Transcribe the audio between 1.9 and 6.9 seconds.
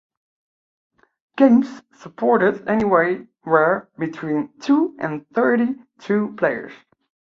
supported anywhere between two and thirty-two players.